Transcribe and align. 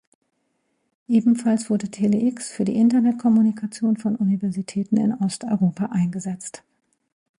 Ebenfalls 1.07 1.69
wurde 1.69 1.89
Tele-X 1.91 2.49
für 2.51 2.65
die 2.65 2.75
Internet-Kommunikation 2.75 3.97
von 3.97 4.15
Universitäten 4.15 4.97
in 4.97 5.13
Osteuropa 5.13 5.89
eingesetzt. 5.91 6.63